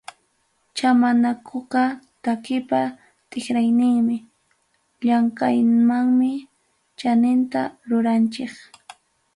Chamanakuqa 0.77 1.83
takipa 2.23 2.81
tikrayninmi, 3.29 4.17
llamkaywanmi 5.05 6.31
chaninta 6.99 7.61
ruranchik. 7.89 8.53